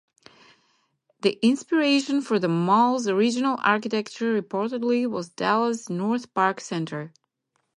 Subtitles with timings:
[1.21, 7.13] The inspiration for the mall's original architecture reportedly was Dallas' NorthPark Center.